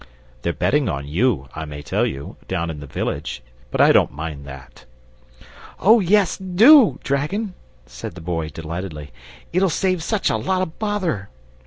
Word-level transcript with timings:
They're 0.41 0.51
betting 0.51 0.89
on 0.89 1.07
you, 1.07 1.47
I 1.53 1.63
may 1.65 1.83
tell 1.83 2.07
you, 2.07 2.35
down 2.47 2.71
in 2.71 2.79
the 2.79 2.87
village, 2.87 3.43
but 3.69 3.79
I 3.79 3.91
don't 3.91 4.11
mind 4.11 4.47
that!" 4.47 4.85
"Oh, 5.79 5.99
yes, 5.99 6.37
DO, 6.39 6.97
dragon," 7.03 7.53
said 7.85 8.15
the 8.15 8.19
Boy, 8.21 8.49
delightedly; 8.49 9.11
"it'll 9.53 9.69
save 9.69 10.01
such 10.01 10.31
a 10.31 10.37
lot 10.37 10.63
of 10.63 10.79
bother!" 10.79 11.29